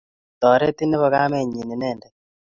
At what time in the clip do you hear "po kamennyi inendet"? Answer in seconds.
1.01-2.13